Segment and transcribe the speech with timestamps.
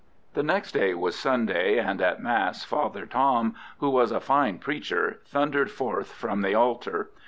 [0.33, 5.19] The next day was Sunday, and at mass Father Tom, who was a fine preacher,
[5.27, 7.11] thundered forth from the altar.